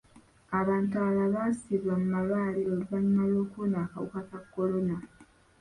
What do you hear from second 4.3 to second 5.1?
kolona.